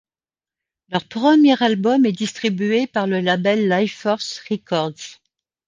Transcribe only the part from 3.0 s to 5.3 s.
le label Lifeforce Records.